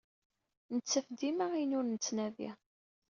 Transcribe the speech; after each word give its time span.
Nettaf 0.75 1.07
dima 1.19 1.45
ayen 1.53 1.75
ur 1.79 1.85
nettnadi. 1.87 2.49